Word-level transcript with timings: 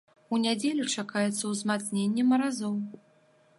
У 0.35 0.37
нядзелю 0.45 0.85
чакаецца 0.99 1.43
ўзмацненне 1.53 2.27
маразоў. 2.33 2.73